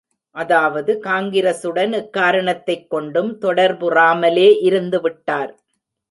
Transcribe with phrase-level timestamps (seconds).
[0.35, 5.51] அதாவது காங்கிரசுடன் எக்காரணத்தைக் கொண்டும் தொடர்புறாமலே இருந்துவிட்டார்.